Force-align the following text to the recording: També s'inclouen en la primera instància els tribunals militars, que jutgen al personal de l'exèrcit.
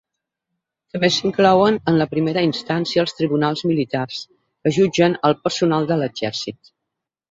També 0.95 1.09
s'inclouen 1.15 1.77
en 1.91 1.99
la 1.99 2.09
primera 2.15 2.45
instància 2.49 3.05
els 3.05 3.15
tribunals 3.21 3.63
militars, 3.75 4.27
que 4.43 4.77
jutgen 4.83 5.21
al 5.31 5.41
personal 5.47 5.91
de 5.95 6.05
l'exèrcit. 6.05 6.79